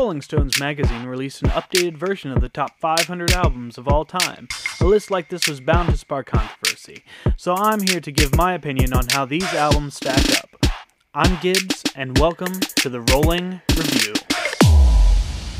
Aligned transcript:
Rolling 0.00 0.22
Stones 0.22 0.58
magazine 0.58 1.04
released 1.04 1.42
an 1.42 1.50
updated 1.50 1.98
version 1.98 2.32
of 2.32 2.40
the 2.40 2.48
top 2.48 2.80
500 2.80 3.32
albums 3.32 3.76
of 3.76 3.86
all 3.86 4.06
time. 4.06 4.48
A 4.80 4.86
list 4.86 5.10
like 5.10 5.28
this 5.28 5.46
was 5.46 5.60
bound 5.60 5.90
to 5.90 5.96
spark 5.98 6.28
controversy, 6.28 7.04
so 7.36 7.54
I'm 7.54 7.82
here 7.82 8.00
to 8.00 8.10
give 8.10 8.34
my 8.34 8.54
opinion 8.54 8.94
on 8.94 9.04
how 9.10 9.26
these 9.26 9.52
albums 9.52 9.96
stack 9.96 10.38
up. 10.38 10.72
I'm 11.12 11.38
Gibbs, 11.42 11.82
and 11.94 12.16
welcome 12.16 12.60
to 12.76 12.88
the 12.88 13.02
Rolling 13.02 13.60
Review. 13.76 14.14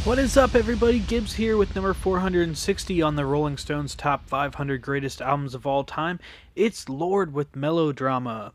What 0.05 0.19
is 0.19 0.39
up, 0.39 0.55
everybody? 0.55 1.01
Gibbs 1.01 1.35
here 1.35 1.59
with 1.59 1.75
number 1.75 1.93
460 1.93 3.03
on 3.03 3.17
the 3.17 3.27
Rolling 3.27 3.59
Stones 3.59 3.95
top 3.95 4.27
500 4.27 4.81
greatest 4.81 5.21
albums 5.21 5.55
of 5.55 5.67
all 5.67 5.85
time. 5.85 6.19
It's 6.57 6.89
Lorde 6.89 7.35
with 7.35 7.55
Melodrama. 7.55 8.55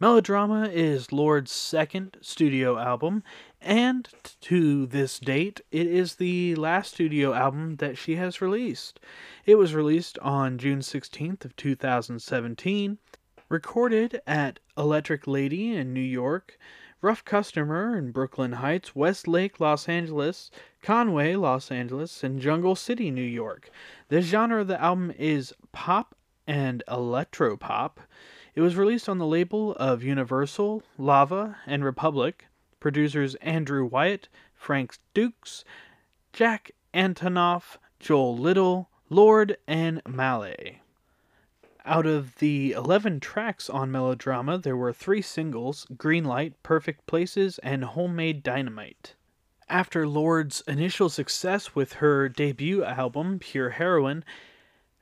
Melodrama 0.00 0.68
is 0.68 1.10
Lorde's 1.10 1.50
second 1.50 2.18
studio 2.20 2.78
album, 2.78 3.24
and 3.60 4.08
to 4.42 4.86
this 4.86 5.18
date, 5.18 5.60
it 5.70 5.86
is 5.86 6.14
the 6.14 6.54
last 6.54 6.94
studio 6.94 7.32
album 7.32 7.76
that 7.76 7.98
she 7.98 8.16
has 8.16 8.40
released. 8.40 9.00
It 9.44 9.56
was 9.56 9.74
released 9.74 10.18
on 10.20 10.58
June 10.58 10.80
16th 10.80 11.44
of 11.44 11.56
2017, 11.56 12.98
recorded 13.48 14.20
at 14.26 14.60
Electric 14.76 15.26
Lady 15.26 15.74
in 15.74 15.92
New 15.92 16.00
York, 16.00 16.58
Rough 17.00 17.24
Customer 17.24 17.96
in 17.96 18.10
Brooklyn 18.10 18.54
Heights, 18.54 18.94
Westlake, 18.96 19.60
Los 19.60 19.88
Angeles, 19.88 20.50
Conway, 20.82 21.36
Los 21.36 21.70
Angeles, 21.70 22.24
and 22.24 22.40
Jungle 22.40 22.74
City, 22.74 23.10
New 23.10 23.22
York. 23.22 23.70
The 24.08 24.20
genre 24.20 24.62
of 24.62 24.66
the 24.66 24.80
album 24.82 25.12
is 25.16 25.54
pop 25.72 26.14
and 26.46 26.82
electropop. 26.88 27.98
It 28.54 28.60
was 28.60 28.76
released 28.76 29.08
on 29.08 29.18
the 29.18 29.26
label 29.26 29.74
of 29.74 30.02
Universal, 30.02 30.82
Lava, 30.96 31.58
and 31.66 31.84
Republic. 31.84 32.46
Producers 32.80 33.34
Andrew 33.36 33.84
Wyatt, 33.84 34.28
Frank 34.54 34.98
Dukes, 35.14 35.64
Jack 36.32 36.72
Antonoff, 36.94 37.76
Joel 38.00 38.36
Little, 38.36 38.88
Lorde, 39.10 39.56
and 39.66 40.02
Malay. 40.06 40.80
Out 41.84 42.06
of 42.06 42.36
the 42.36 42.72
11 42.72 43.20
tracks 43.20 43.70
on 43.70 43.90
Melodrama, 43.90 44.58
there 44.58 44.76
were 44.76 44.92
three 44.92 45.22
singles 45.22 45.86
Greenlight, 45.94 46.52
Perfect 46.62 47.06
Places, 47.06 47.58
and 47.60 47.84
Homemade 47.84 48.42
Dynamite. 48.42 49.14
After 49.70 50.06
Lorde's 50.06 50.62
initial 50.68 51.08
success 51.08 51.74
with 51.74 51.94
her 51.94 52.28
debut 52.28 52.84
album, 52.84 53.38
Pure 53.38 53.70
Heroine, 53.70 54.24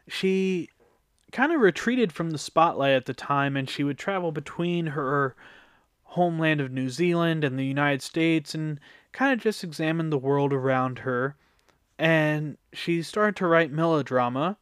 she 0.06 0.68
kind 1.33 1.52
of 1.52 1.61
retreated 1.61 2.12
from 2.12 2.30
the 2.30 2.38
spotlight 2.38 2.92
at 2.92 3.06
the 3.06 3.14
time 3.14 3.56
and 3.56 3.68
she 3.68 3.84
would 3.84 3.98
travel 3.98 4.33
between 4.33 4.86
her 4.88 5.34
homeland 6.17 6.61
of 6.61 6.72
New 6.72 6.89
Zealand 6.89 7.45
and 7.45 7.59
the 7.59 7.64
United 7.64 8.03
States 8.03 8.55
and 8.55 8.81
kind 9.12 9.33
of 9.33 9.39
just 9.39 9.62
examine 9.62 10.11
the 10.11 10.19
world 10.19 10.53
around 10.53 11.00
her. 11.00 11.36
And 11.98 12.56
she 12.73 13.03
started 13.03 13.36
to 13.36 13.47
write 13.47 13.70
melodrama, 13.70 14.56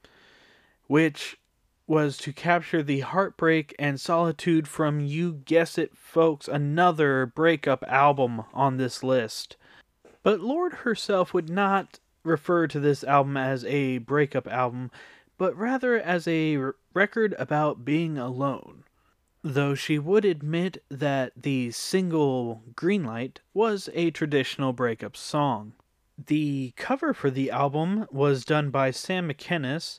which 0.88 1.38
was 1.86 2.19
to 2.19 2.33
capture 2.33 2.83
the 2.83 3.00
heartbreak 3.00 3.74
and 3.78 4.00
solitude 4.00 4.66
from 4.66 5.00
You 5.00 5.42
Guess 5.44 5.78
It, 5.78 5.96
folks, 5.96 6.48
another 6.48 7.27
breakup 7.27 7.84
album 7.86 8.42
on 8.52 8.77
this 8.77 9.02
list. 9.02 9.56
But 10.22 10.41
Lorde 10.41 10.74
herself 10.74 11.33
would 11.34 11.50
not 11.50 12.00
refer 12.24 12.66
to 12.66 12.80
this 12.80 13.05
album 13.05 13.36
as 13.36 13.64
a 13.66 13.98
breakup 13.98 14.48
album, 14.48 14.91
but 15.39 15.56
rather 15.56 16.00
as 16.00 16.27
a 16.27 16.58
record 16.94 17.34
about 17.39 17.84
being 17.84 18.18
alone. 18.18 18.84
Though 19.46 19.74
she 19.74 19.98
would 19.98 20.24
admit 20.24 20.82
that 20.88 21.32
the 21.36 21.70
single 21.70 22.62
Greenlight 22.74 23.40
was 23.52 23.90
a 23.92 24.10
traditional 24.10 24.72
breakup 24.72 25.18
song. 25.18 25.74
The 26.16 26.72
cover 26.76 27.12
for 27.12 27.30
the 27.30 27.50
album 27.50 28.06
was 28.10 28.46
done 28.46 28.70
by 28.70 28.90
Sam 28.90 29.28
McKinniss, 29.28 29.98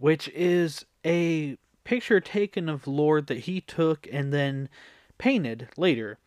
which 0.00 0.28
is 0.30 0.84
a 1.04 1.58
picture 1.84 2.18
taken 2.18 2.68
of 2.68 2.88
Lorde 2.88 3.28
that 3.28 3.40
he 3.40 3.60
took 3.60 4.08
and 4.10 4.32
then 4.32 4.68
painted 5.16 5.68
later. 5.76 6.18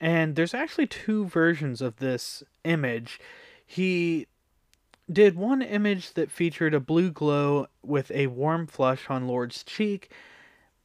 And 0.00 0.36
there's 0.36 0.54
actually 0.54 0.86
two 0.86 1.26
versions 1.26 1.80
of 1.80 1.96
this 1.96 2.44
image. 2.62 3.18
He 3.66 4.28
did 5.12 5.34
one 5.34 5.62
image 5.62 6.12
that 6.12 6.30
featured 6.30 6.74
a 6.74 6.80
blue 6.80 7.10
glow 7.10 7.66
with 7.82 8.12
a 8.12 8.28
warm 8.28 8.68
flush 8.68 9.10
on 9.10 9.26
Lorde's 9.26 9.64
cheek, 9.64 10.12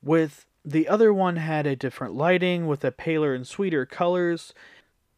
with 0.02 0.48
the 0.66 0.88
other 0.88 1.14
one 1.14 1.38
had 1.38 1.66
a 1.66 1.76
different 1.76 2.16
lighting 2.16 2.68
with 2.68 2.84
a 2.84 2.92
paler 2.92 3.34
and 3.34 3.48
sweeter 3.48 3.86
colors. 3.86 4.54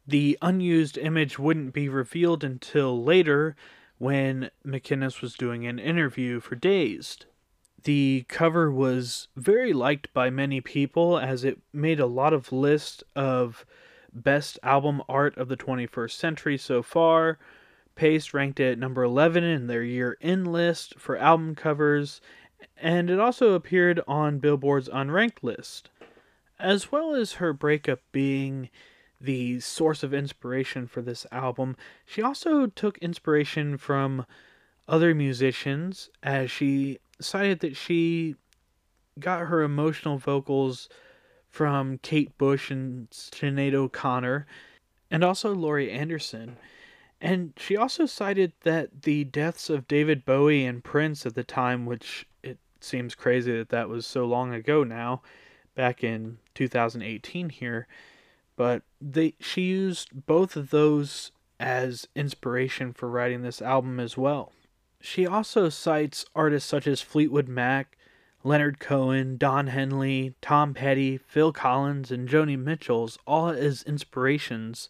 The 0.07 0.37
unused 0.41 0.97
image 0.97 1.39
wouldn't 1.39 1.73
be 1.73 1.89
revealed 1.89 2.43
until 2.43 3.03
later 3.03 3.55
when 3.97 4.49
McKinniss 4.65 5.21
was 5.21 5.35
doing 5.35 5.65
an 5.65 5.79
interview 5.79 6.39
for 6.39 6.55
Dazed. 6.55 7.25
The 7.83 8.25
cover 8.27 8.71
was 8.71 9.27
very 9.35 9.73
liked 9.73 10.13
by 10.13 10.29
many 10.29 10.61
people 10.61 11.17
as 11.17 11.43
it 11.43 11.59
made 11.73 11.99
a 11.99 12.05
lot 12.05 12.33
of 12.33 12.51
lists 12.51 13.03
of 13.15 13.65
best 14.13 14.59
album 14.61 15.01
art 15.07 15.37
of 15.37 15.47
the 15.47 15.57
21st 15.57 16.11
century 16.11 16.57
so 16.57 16.83
far, 16.83 17.39
Paste 17.95 18.33
ranked 18.33 18.59
it 18.59 18.79
number 18.79 19.03
11 19.03 19.43
in 19.43 19.67
their 19.67 19.83
year 19.83 20.17
in 20.21 20.45
list 20.45 20.97
for 20.97 21.17
album 21.17 21.55
covers, 21.55 22.21
and 22.77 23.09
it 23.09 23.19
also 23.19 23.53
appeared 23.53 24.01
on 24.07 24.39
Billboard's 24.39 24.89
unranked 24.89 25.43
list. 25.43 25.89
As 26.59 26.91
well 26.91 27.15
as 27.15 27.33
her 27.33 27.53
breakup 27.53 27.99
being 28.11 28.69
the 29.19 29.59
source 29.59 30.03
of 30.03 30.13
inspiration 30.13 30.87
for 30.87 31.01
this 31.01 31.25
album, 31.31 31.75
she 32.05 32.21
also 32.21 32.67
took 32.67 32.97
inspiration 32.99 33.77
from 33.77 34.25
other 34.87 35.13
musicians 35.13 36.09
as 36.21 36.51
she 36.51 36.99
cited 37.19 37.59
that 37.59 37.75
she 37.75 38.35
got 39.19 39.47
her 39.47 39.61
emotional 39.61 40.17
vocals 40.17 40.89
from 41.49 41.97
Kate 41.99 42.35
Bush 42.37 42.71
and 42.71 43.09
Sinead 43.09 43.73
O'Connor, 43.73 44.45
and 45.09 45.23
also 45.23 45.53
Laurie 45.53 45.91
Anderson. 45.91 46.57
And 47.19 47.53
she 47.57 47.75
also 47.77 48.05
cited 48.05 48.53
that 48.61 49.03
the 49.03 49.25
deaths 49.25 49.69
of 49.69 49.87
David 49.87 50.25
Bowie 50.25 50.65
and 50.65 50.83
Prince 50.83 51.25
at 51.25 51.35
the 51.35 51.43
time, 51.43 51.85
which 51.85 52.25
seems 52.83 53.15
crazy 53.15 53.57
that 53.57 53.69
that 53.69 53.89
was 53.89 54.05
so 54.05 54.25
long 54.25 54.53
ago 54.53 54.83
now, 54.83 55.21
back 55.75 56.03
in 56.03 56.37
2018 56.55 57.49
here, 57.49 57.87
but 58.55 58.83
they 58.99 59.33
she 59.39 59.61
used 59.61 60.09
both 60.25 60.55
of 60.55 60.69
those 60.69 61.31
as 61.59 62.07
inspiration 62.15 62.91
for 62.93 63.09
writing 63.09 63.41
this 63.41 63.61
album 63.61 63.99
as 63.99 64.17
well. 64.17 64.51
She 64.99 65.25
also 65.25 65.69
cites 65.69 66.25
artists 66.35 66.69
such 66.69 66.87
as 66.87 67.01
Fleetwood 67.01 67.47
Mac, 67.47 67.97
Leonard 68.43 68.79
Cohen, 68.79 69.37
Don 69.37 69.67
Henley, 69.67 70.35
Tom 70.41 70.73
Petty, 70.73 71.17
Phil 71.17 71.51
Collins, 71.51 72.11
and 72.11 72.27
Joni 72.27 72.57
Mitchell's 72.57 73.17
all 73.25 73.49
as 73.49 73.83
inspirations 73.83 74.89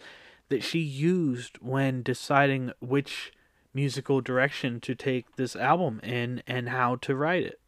that 0.50 0.64
she 0.64 0.80
used 0.80 1.58
when 1.58 2.04
deciding 2.04 2.72
which 2.80 3.32
musical 3.74 4.22
direction 4.22 4.80
to 4.82 4.96
take 4.96 5.36
this 5.36 5.56
album 5.56 6.00
in 6.04 6.44
and 6.46 6.70
how 6.70 6.96
to 6.98 7.16
write 7.16 7.44
it. 7.44 7.60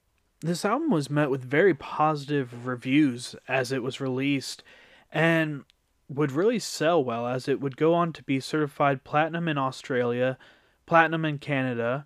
This 0.43 0.65
album 0.65 0.89
was 0.89 1.09
met 1.09 1.29
with 1.29 1.41
very 1.41 1.73
positive 1.73 2.67
reviews 2.67 3.33
as 3.47 3.71
it 3.71 3.81
was 3.81 4.01
released 4.01 4.61
and 5.09 5.63
would 6.09 6.33
really 6.33 6.59
sell 6.59 7.01
well 7.01 7.25
as 7.25 7.47
it 7.47 7.61
would 7.61 7.77
go 7.77 7.93
on 7.93 8.11
to 8.11 8.23
be 8.23 8.41
certified 8.41 9.05
platinum 9.05 9.47
in 9.47 9.57
Australia, 9.57 10.37
platinum 10.85 11.23
in 11.23 11.37
Canada, 11.37 12.05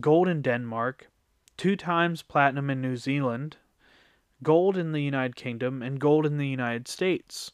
gold 0.00 0.28
in 0.28 0.42
Denmark, 0.42 1.08
two 1.56 1.76
times 1.76 2.20
platinum 2.20 2.68
in 2.68 2.82
New 2.82 2.98
Zealand, 2.98 3.56
gold 4.42 4.76
in 4.76 4.92
the 4.92 5.02
United 5.02 5.34
Kingdom, 5.34 5.82
and 5.82 5.98
gold 5.98 6.26
in 6.26 6.36
the 6.36 6.46
United 6.46 6.88
States. 6.88 7.52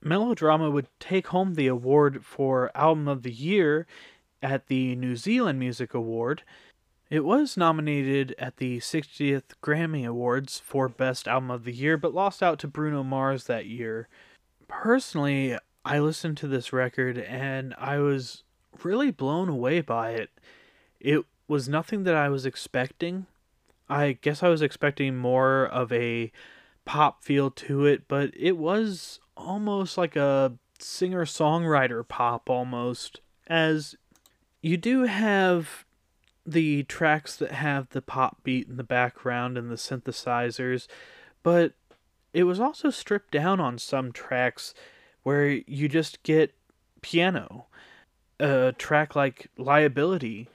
Melodrama 0.00 0.70
would 0.70 0.86
take 1.00 1.26
home 1.26 1.54
the 1.54 1.66
award 1.66 2.24
for 2.24 2.70
Album 2.76 3.08
of 3.08 3.24
the 3.24 3.32
Year 3.32 3.88
at 4.40 4.68
the 4.68 4.94
New 4.94 5.16
Zealand 5.16 5.58
Music 5.58 5.94
Award. 5.94 6.44
It 7.14 7.24
was 7.24 7.56
nominated 7.56 8.34
at 8.40 8.56
the 8.56 8.78
60th 8.80 9.44
Grammy 9.62 10.04
Awards 10.04 10.58
for 10.58 10.88
Best 10.88 11.28
Album 11.28 11.48
of 11.48 11.62
the 11.62 11.72
Year, 11.72 11.96
but 11.96 12.12
lost 12.12 12.42
out 12.42 12.58
to 12.58 12.66
Bruno 12.66 13.04
Mars 13.04 13.44
that 13.44 13.66
year. 13.66 14.08
Personally, 14.66 15.56
I 15.84 16.00
listened 16.00 16.38
to 16.38 16.48
this 16.48 16.72
record 16.72 17.16
and 17.16 17.72
I 17.78 17.98
was 17.98 18.42
really 18.82 19.12
blown 19.12 19.48
away 19.48 19.80
by 19.80 20.10
it. 20.10 20.30
It 20.98 21.24
was 21.46 21.68
nothing 21.68 22.02
that 22.02 22.16
I 22.16 22.28
was 22.30 22.44
expecting. 22.44 23.26
I 23.88 24.18
guess 24.20 24.42
I 24.42 24.48
was 24.48 24.60
expecting 24.60 25.14
more 25.14 25.66
of 25.66 25.92
a 25.92 26.32
pop 26.84 27.22
feel 27.22 27.48
to 27.52 27.86
it, 27.86 28.08
but 28.08 28.32
it 28.36 28.56
was 28.56 29.20
almost 29.36 29.96
like 29.96 30.16
a 30.16 30.54
singer 30.80 31.26
songwriter 31.26 32.08
pop 32.08 32.50
almost, 32.50 33.20
as 33.46 33.94
you 34.60 34.76
do 34.76 35.04
have 35.04 35.84
the 36.46 36.82
tracks 36.84 37.36
that 37.36 37.52
have 37.52 37.88
the 37.90 38.02
pop 38.02 38.42
beat 38.42 38.68
in 38.68 38.76
the 38.76 38.84
background 38.84 39.56
and 39.56 39.70
the 39.70 39.76
synthesizers, 39.76 40.86
but 41.42 41.72
it 42.32 42.44
was 42.44 42.60
also 42.60 42.90
stripped 42.90 43.30
down 43.30 43.60
on 43.60 43.78
some 43.78 44.12
tracks 44.12 44.74
where 45.22 45.48
you 45.48 45.88
just 45.88 46.22
get 46.22 46.54
piano. 47.00 47.66
A 48.40 48.74
track 48.76 49.14
like 49.14 49.48
Liability, 49.56 50.48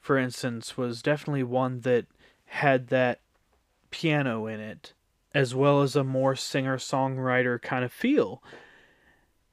for 0.00 0.18
instance, 0.18 0.76
was 0.76 1.02
definitely 1.02 1.42
one 1.42 1.80
that 1.80 2.06
had 2.46 2.88
that 2.88 3.20
piano 3.90 4.46
in 4.46 4.60
it, 4.60 4.92
as 5.34 5.54
well 5.54 5.80
as 5.80 5.96
a 5.96 6.04
more 6.04 6.36
singer 6.36 6.76
songwriter 6.76 7.60
kind 7.60 7.84
of 7.84 7.92
feel. 7.92 8.42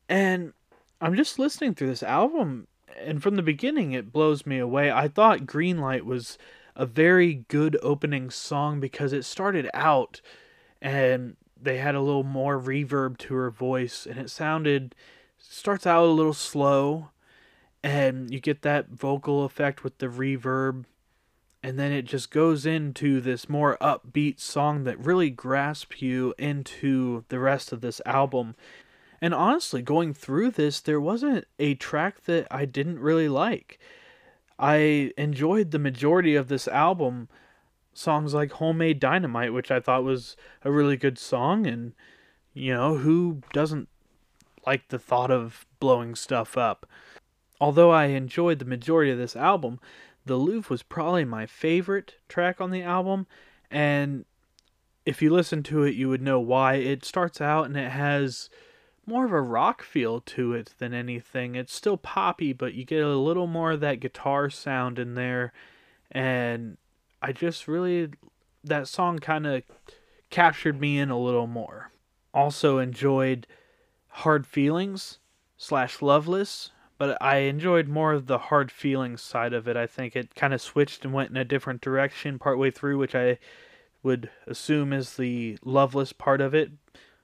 And 0.10 0.54
I'm 1.00 1.16
just 1.16 1.40
listening 1.40 1.74
through 1.74 1.88
this 1.88 2.04
album, 2.04 2.68
and 2.98 3.22
from 3.22 3.36
the 3.36 3.42
beginning, 3.42 3.92
it 3.92 4.12
blows 4.12 4.46
me 4.46 4.60
away. 4.60 4.92
I 4.92 5.08
thought 5.08 5.42
Greenlight 5.42 6.04
was 6.04 6.38
a 6.76 6.86
very 6.86 7.46
good 7.48 7.78
opening 7.82 8.30
song 8.30 8.80
because 8.80 9.14
it 9.14 9.26
started 9.26 9.70
out 9.74 10.22
and 10.82 11.36
they 11.62 11.78
had 11.78 11.96
a 11.96 12.02
little 12.02 12.24
more 12.24 12.60
reverb 12.60 13.18
to 13.18 13.34
her 13.34 13.52
voice, 13.52 14.06
and 14.06 14.18
it 14.18 14.30
sounded 14.30 14.96
starts 15.38 15.86
out 15.86 16.06
a 16.06 16.08
little 16.08 16.34
slow, 16.34 17.10
and 17.84 18.32
you 18.32 18.40
get 18.40 18.62
that 18.62 18.90
vocal 18.90 19.44
effect 19.44 19.84
with 19.84 19.98
the 19.98 20.08
reverb 20.08 20.86
and 21.62 21.78
then 21.78 21.92
it 21.92 22.04
just 22.04 22.32
goes 22.32 22.66
into 22.66 23.20
this 23.20 23.50
more 23.50 23.78
upbeat 23.82 24.40
song 24.40 24.86
that 24.86 25.00
really 25.04 25.30
grasps 25.30 26.02
you 26.02 26.34
into 26.38 27.26
the 27.28 27.40
rest 27.40 27.72
of 27.74 27.82
this 27.82 28.02
album. 28.06 28.56
And 29.22 29.34
honestly, 29.34 29.82
going 29.82 30.14
through 30.14 30.52
this, 30.52 30.80
there 30.80 31.02
wasn't 31.02 31.46
a 31.58 31.76
track 31.76 32.24
that 32.26 32.48
I 32.50 32.66
didn't 32.66 33.00
really 33.00 33.28
like. 33.30 33.80
I 34.58 35.12
enjoyed 35.18 35.72
the 35.72 35.80
majority 35.80 36.36
of 36.36 36.48
this 36.48 36.68
album. 36.68 37.28
Songs 37.94 38.34
like 38.34 38.54
Homemade 38.54 39.00
Dynamite, 39.00 39.54
which 39.54 39.72
I 39.72 39.80
thought 39.80 40.04
was 40.04 40.38
a 40.64 40.72
really 40.72 40.96
good 40.96 41.18
song, 41.18 41.68
and 41.68 41.94
you 42.54 42.74
know, 42.74 42.96
who 42.96 43.42
doesn't 43.52 43.90
like 44.66 44.88
the 44.88 45.00
thought 45.00 45.32
of 45.32 45.66
blowing 45.80 46.16
stuff 46.16 46.58
up? 46.58 46.86
Although 47.60 47.92
I 47.92 48.06
enjoyed 48.06 48.60
the 48.60 48.66
majority 48.66 49.12
of 49.12 49.18
this 49.18 49.36
album, 49.36 49.80
the 50.26 50.38
Louvre 50.38 50.72
was 50.72 50.84
probably 50.84 51.26
my 51.26 51.46
favorite 51.46 52.16
track 52.30 52.62
on 52.62 52.72
the 52.72 52.84
album, 52.84 53.28
and 53.70 54.24
if 55.06 55.22
you 55.22 55.32
listen 55.32 55.64
to 55.64 55.84
it, 55.84 55.96
you 55.96 56.08
would 56.08 56.22
know 56.22 56.40
why. 56.40 56.76
It 56.76 57.04
starts 57.04 57.42
out 57.42 57.66
and 57.66 57.76
it 57.76 57.92
has 57.92 58.50
more 59.10 59.26
of 59.26 59.32
a 59.32 59.42
rock 59.42 59.82
feel 59.84 60.22
to 60.22 60.54
it 60.54 60.74
than 60.78 60.94
anything. 60.94 61.56
It's 61.56 61.74
still 61.74 61.98
poppy, 61.98 62.54
but 62.54 62.74
you 62.74 62.86
get 62.86 63.04
a 63.04 63.18
little 63.18 63.48
more 63.48 63.72
of 63.72 63.80
that 63.82 64.00
guitar 64.00 64.50
sound 64.50 65.00
in 65.00 65.16
there, 65.16 65.52
and 66.12 66.78
I 67.22 67.34
just 67.34 67.68
really 67.68 68.10
that 68.64 68.88
song 68.88 69.20
kind 69.20 69.46
of 69.46 69.64
captured 70.30 70.80
me 70.80 71.00
in 71.00 71.10
a 71.10 71.20
little 71.20 71.48
more. 71.48 71.92
Also 72.34 72.78
enjoyed 72.78 73.48
Hard 74.10 74.46
Feelings 74.46 75.20
slash 75.58 76.02
Loveless 76.02 76.72
but 77.00 77.18
I 77.22 77.38
enjoyed 77.38 77.88
more 77.88 78.12
of 78.12 78.28
the 78.28 78.38
hard 78.38 78.72
feelings 78.72 79.22
side 79.22 79.54
of 79.54 79.70
it. 79.70 79.78
I 79.78 79.88
think 79.88 80.16
it 80.16 80.36
kind 80.36 80.54
of 80.54 80.62
switched 80.62 81.06
and 81.06 81.14
went 81.14 81.32
in 81.32 81.38
a 81.38 81.46
different 81.46 81.80
direction 81.80 82.38
partway 82.38 82.72
through, 82.72 82.98
which 82.98 83.16
I 83.16 83.40
would 84.04 84.30
assume 84.46 84.92
is 84.92 85.16
the 85.16 85.58
loveless 85.64 86.12
part 86.12 86.42
of 86.42 86.54
it. 86.54 86.72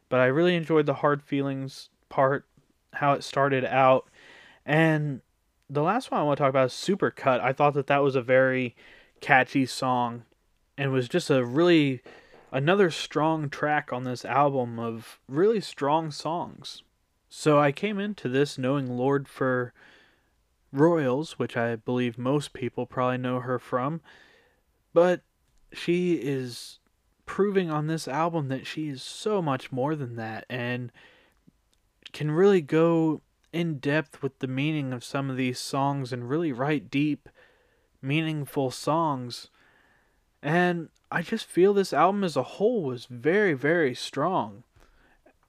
But 0.09 0.19
I 0.19 0.25
really 0.25 0.55
enjoyed 0.55 0.85
the 0.85 0.95
hard 0.95 1.23
feelings 1.23 1.89
part, 2.09 2.45
how 2.93 3.13
it 3.13 3.23
started 3.23 3.65
out. 3.65 4.07
And 4.65 5.21
the 5.69 5.81
last 5.81 6.11
one 6.11 6.21
I 6.21 6.23
want 6.23 6.37
to 6.37 6.43
talk 6.43 6.49
about 6.49 6.67
is 6.67 6.73
Supercut. 6.73 7.39
I 7.39 7.53
thought 7.53 7.73
that 7.73 7.87
that 7.87 8.03
was 8.03 8.15
a 8.15 8.21
very 8.21 8.75
catchy 9.21 9.65
song 9.65 10.23
and 10.77 10.91
was 10.91 11.07
just 11.07 11.29
a 11.29 11.43
really 11.43 12.01
another 12.51 12.89
strong 12.89 13.49
track 13.49 13.91
on 13.91 14.03
this 14.03 14.23
album 14.23 14.79
of 14.79 15.19
really 15.27 15.59
strong 15.59 16.11
songs. 16.11 16.83
So 17.27 17.59
I 17.59 17.71
came 17.71 17.99
into 17.99 18.29
this 18.29 18.57
knowing 18.57 18.97
Lorde 18.97 19.27
for 19.27 19.73
Royals, 20.71 21.39
which 21.39 21.57
I 21.57 21.75
believe 21.75 22.17
most 22.17 22.53
people 22.53 22.85
probably 22.85 23.17
know 23.17 23.39
her 23.39 23.59
from, 23.59 24.01
but 24.93 25.21
she 25.73 26.13
is 26.13 26.79
proving 27.25 27.69
on 27.69 27.87
this 27.87 28.07
album 28.07 28.47
that 28.49 28.67
she 28.67 28.89
is 28.89 29.01
so 29.01 29.41
much 29.41 29.71
more 29.71 29.95
than 29.95 30.15
that 30.15 30.45
and 30.49 30.91
can 32.13 32.31
really 32.31 32.61
go 32.61 33.21
in 33.51 33.77
depth 33.77 34.21
with 34.21 34.39
the 34.39 34.47
meaning 34.47 34.93
of 34.93 35.03
some 35.03 35.29
of 35.29 35.37
these 35.37 35.59
songs 35.59 36.11
and 36.11 36.29
really 36.29 36.51
write 36.51 36.89
deep, 36.89 37.29
meaningful 38.01 38.69
songs. 38.69 39.49
And 40.41 40.89
I 41.11 41.21
just 41.21 41.45
feel 41.45 41.73
this 41.73 41.93
album 41.93 42.23
as 42.23 42.35
a 42.35 42.43
whole 42.43 42.83
was 42.83 43.05
very, 43.05 43.53
very 43.53 43.95
strong. 43.95 44.63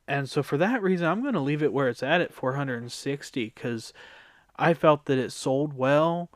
And 0.08 0.30
so 0.30 0.42
for 0.42 0.56
that 0.56 0.82
reason, 0.82 1.06
I'm 1.06 1.22
going 1.22 1.34
to 1.34 1.40
leave 1.40 1.62
it 1.62 1.72
where 1.72 1.88
it's 1.88 2.02
at 2.02 2.20
at 2.20 2.32
460 2.32 3.52
because 3.54 3.92
I 4.56 4.72
felt 4.72 5.06
that 5.06 5.18
it 5.18 5.32
sold 5.32 5.74
well. 5.74 6.30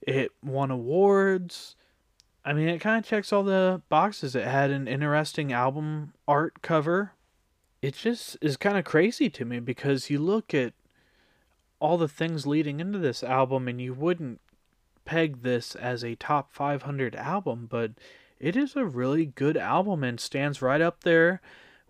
It 0.00 0.32
won 0.42 0.70
awards. 0.70 1.76
I 2.46 2.52
mean, 2.52 2.68
it 2.68 2.80
kind 2.80 2.96
of 2.96 3.04
checks 3.04 3.32
all 3.32 3.42
the 3.42 3.82
boxes. 3.88 4.36
It 4.36 4.44
had 4.44 4.70
an 4.70 4.86
interesting 4.86 5.52
album 5.52 6.12
art 6.28 6.62
cover. 6.62 7.10
It 7.82 7.94
just 7.94 8.38
is 8.40 8.56
kind 8.56 8.78
of 8.78 8.84
crazy 8.84 9.28
to 9.30 9.44
me 9.44 9.58
because 9.58 10.10
you 10.10 10.20
look 10.20 10.54
at 10.54 10.72
all 11.80 11.98
the 11.98 12.06
things 12.06 12.46
leading 12.46 12.78
into 12.78 13.00
this 13.00 13.24
album 13.24 13.66
and 13.66 13.80
you 13.80 13.92
wouldn't 13.92 14.40
peg 15.04 15.42
this 15.42 15.74
as 15.74 16.04
a 16.04 16.14
top 16.14 16.52
500 16.52 17.16
album, 17.16 17.66
but 17.68 17.90
it 18.38 18.54
is 18.54 18.76
a 18.76 18.84
really 18.84 19.26
good 19.26 19.56
album 19.56 20.04
and 20.04 20.20
stands 20.20 20.62
right 20.62 20.80
up 20.80 21.02
there 21.02 21.40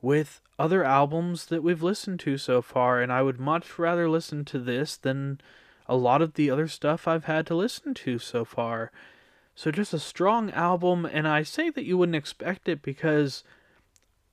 with 0.00 0.40
other 0.58 0.82
albums 0.84 1.46
that 1.46 1.62
we've 1.62 1.82
listened 1.82 2.20
to 2.20 2.38
so 2.38 2.62
far, 2.62 3.02
and 3.02 3.12
I 3.12 3.20
would 3.20 3.38
much 3.38 3.78
rather 3.78 4.08
listen 4.08 4.44
to 4.46 4.58
this 4.58 4.96
than 4.96 5.38
a 5.86 5.96
lot 5.96 6.22
of 6.22 6.34
the 6.34 6.50
other 6.50 6.66
stuff 6.66 7.06
I've 7.06 7.24
had 7.24 7.46
to 7.48 7.54
listen 7.54 7.92
to 7.92 8.18
so 8.18 8.44
far. 8.46 8.90
So, 9.58 9.70
just 9.70 9.94
a 9.94 9.98
strong 9.98 10.50
album, 10.50 11.06
and 11.06 11.26
I 11.26 11.42
say 11.42 11.70
that 11.70 11.86
you 11.86 11.96
wouldn't 11.96 12.14
expect 12.14 12.68
it 12.68 12.82
because 12.82 13.42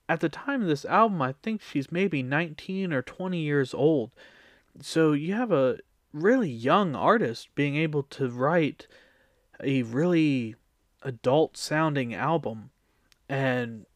at 0.06 0.20
the 0.20 0.28
time 0.28 0.60
of 0.60 0.68
this 0.68 0.84
album, 0.84 1.22
I 1.22 1.32
think 1.42 1.62
she's 1.62 1.90
maybe 1.90 2.22
19 2.22 2.92
or 2.92 3.00
20 3.00 3.38
years 3.38 3.72
old. 3.72 4.10
So, 4.82 5.12
you 5.12 5.32
have 5.32 5.50
a 5.50 5.78
really 6.12 6.50
young 6.50 6.94
artist 6.94 7.48
being 7.54 7.74
able 7.74 8.02
to 8.02 8.28
write 8.28 8.86
a 9.62 9.82
really 9.84 10.56
adult 11.02 11.56
sounding 11.56 12.12
album, 12.14 12.68
and 13.26 13.86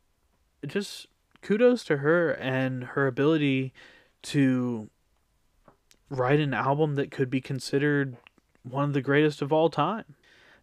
just 0.66 1.08
kudos 1.42 1.84
to 1.84 1.98
her 1.98 2.30
and 2.30 2.84
her 2.84 3.06
ability 3.06 3.74
to 4.22 4.88
write 6.08 6.40
an 6.40 6.54
album 6.54 6.94
that 6.94 7.10
could 7.10 7.28
be 7.28 7.42
considered 7.42 8.16
one 8.62 8.84
of 8.84 8.94
the 8.94 9.02
greatest 9.02 9.42
of 9.42 9.52
all 9.52 9.68
time. 9.68 10.14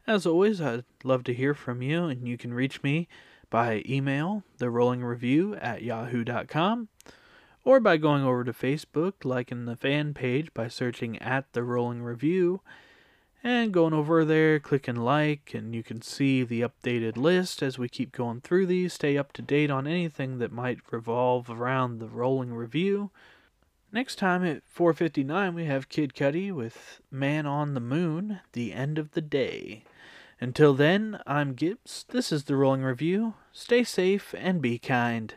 As 0.07 0.27
always, 0.27 0.61
I'd 0.61 0.83
love 1.03 1.23
to 1.23 1.33
hear 1.33 1.55
from 1.55 1.81
you, 1.81 2.05
and 2.05 2.27
you 2.27 2.37
can 2.37 2.53
reach 2.53 2.83
me 2.83 3.07
by 3.49 3.81
email, 3.87 4.43
the 4.59 4.69
rolling 4.69 5.03
review 5.03 5.55
at 5.55 5.81
yahoo.com, 5.81 6.89
or 7.63 7.79
by 7.79 7.97
going 7.97 8.23
over 8.23 8.43
to 8.43 8.53
Facebook, 8.53 9.23
liking 9.23 9.65
the 9.65 9.75
fan 9.75 10.13
page 10.13 10.53
by 10.53 10.67
searching 10.67 11.19
at 11.19 11.51
the 11.53 11.63
rolling 11.63 12.03
review, 12.03 12.61
and 13.43 13.73
going 13.73 13.93
over 13.93 14.23
there, 14.23 14.59
clicking 14.59 14.95
like, 14.95 15.55
and 15.55 15.73
you 15.73 15.81
can 15.81 16.03
see 16.03 16.43
the 16.43 16.61
updated 16.61 17.17
list 17.17 17.63
as 17.63 17.79
we 17.79 17.89
keep 17.89 18.11
going 18.11 18.41
through 18.41 18.67
these. 18.67 18.93
Stay 18.93 19.17
up 19.17 19.33
to 19.33 19.41
date 19.41 19.71
on 19.71 19.87
anything 19.87 20.37
that 20.37 20.51
might 20.51 20.91
revolve 20.91 21.49
around 21.49 21.97
the 21.97 22.09
rolling 22.09 22.53
review. 22.53 23.09
Next 23.91 24.17
time 24.17 24.43
at 24.43 24.63
4:59 24.67 25.55
we 25.55 25.65
have 25.65 25.89
Kid 25.89 26.13
Cudi 26.13 26.51
with 26.51 27.01
Man 27.09 27.47
on 27.47 27.73
the 27.73 27.79
Moon, 27.79 28.41
The 28.53 28.71
End 28.71 28.99
of 28.99 29.11
the 29.11 29.21
Day. 29.21 29.83
Until 30.41 30.73
then, 30.73 31.19
I'm 31.25 31.53
Gibbs. 31.53 32.05
This 32.09 32.31
is 32.31 32.43
the 32.43 32.55
Rolling 32.55 32.83
Review. 32.83 33.35
Stay 33.53 33.83
safe 33.83 34.35
and 34.37 34.61
be 34.61 34.77
kind. 34.77 35.35